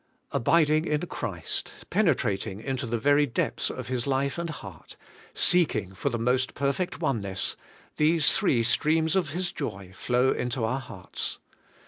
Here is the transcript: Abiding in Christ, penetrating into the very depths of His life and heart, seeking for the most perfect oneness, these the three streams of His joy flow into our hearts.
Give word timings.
Abiding 0.31 0.85
in 0.85 1.01
Christ, 1.01 1.71
penetrating 1.91 2.59
into 2.59 2.87
the 2.87 2.97
very 2.97 3.27
depths 3.27 3.69
of 3.69 3.87
His 3.87 4.07
life 4.07 4.39
and 4.39 4.49
heart, 4.49 4.95
seeking 5.35 5.93
for 5.93 6.09
the 6.09 6.17
most 6.17 6.55
perfect 6.55 7.01
oneness, 7.01 7.55
these 7.97 8.25
the 8.25 8.33
three 8.33 8.63
streams 8.63 9.15
of 9.15 9.29
His 9.29 9.51
joy 9.51 9.91
flow 9.93 10.31
into 10.31 10.63
our 10.63 10.79
hearts. 10.79 11.37